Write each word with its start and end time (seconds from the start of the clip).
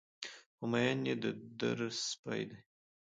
خو 0.55 0.63
مين 0.71 0.99
يې 1.07 1.15
د 1.23 1.25
در 1.59 1.79
سپى 2.07 2.41
دى 2.49 2.57